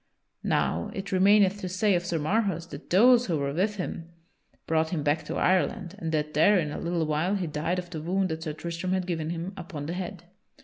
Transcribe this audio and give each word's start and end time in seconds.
Now 0.43 0.89
it 0.95 1.11
remaineth 1.11 1.61
to 1.61 1.69
say 1.69 1.93
of 1.93 2.03
Sir 2.07 2.17
Marhaus 2.17 2.65
that 2.71 2.89
those 2.89 3.27
who 3.27 3.37
were 3.37 3.53
with 3.53 3.75
him 3.75 4.09
brought 4.65 4.89
him 4.89 5.03
back 5.03 5.23
to 5.25 5.35
Ireland 5.35 5.93
and 5.99 6.11
that 6.11 6.33
there 6.33 6.57
in 6.57 6.71
a 6.71 6.79
little 6.79 7.05
while 7.05 7.35
he 7.35 7.45
died 7.45 7.77
of 7.77 7.91
the 7.91 8.01
wound 8.01 8.29
that 8.29 8.41
Sir 8.41 8.53
Tristram 8.53 8.93
had 8.93 9.05
given 9.05 9.29
him 9.29 9.53
upon 9.55 9.85
the 9.85 9.93
head. 9.93 10.23